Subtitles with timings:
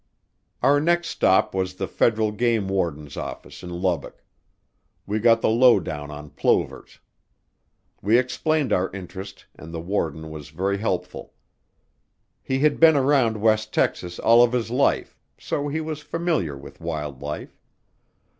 [0.63, 4.23] Our next stop was the federal game warden's office in Lubbock.
[5.05, 6.97] We got the low down on plovers.
[8.01, 11.35] We explained our interest and the warden was very helpful.
[12.41, 16.81] He had been around west Texas all of his life so he was familiar with
[16.81, 17.61] wildlife.